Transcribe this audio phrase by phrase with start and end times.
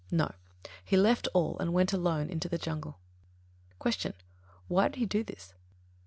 [0.09, 0.33] No.
[0.83, 2.97] He left all and went alone into the jungle.
[3.81, 4.15] 27.
[4.17, 4.23] Q.
[4.75, 5.53] _Why did he do this?